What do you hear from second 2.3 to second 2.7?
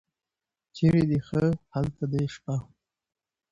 شپه.